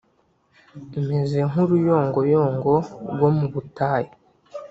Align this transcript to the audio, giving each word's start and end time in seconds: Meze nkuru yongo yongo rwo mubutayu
Meze 1.09 1.39
nkuru 1.49 1.73
yongo 1.87 2.19
yongo 2.33 2.73
rwo 3.13 3.29
mubutayu 3.37 4.11